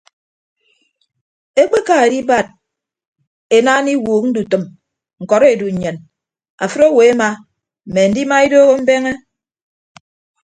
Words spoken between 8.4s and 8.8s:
idooho